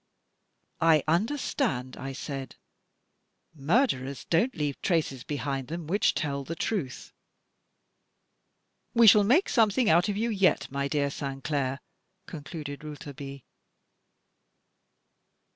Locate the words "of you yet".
10.09-10.71